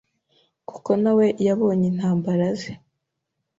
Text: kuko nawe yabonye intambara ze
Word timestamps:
kuko 0.69 0.89
nawe 1.03 1.25
yabonye 1.45 1.85
intambara 1.91 2.47
ze 2.59 2.71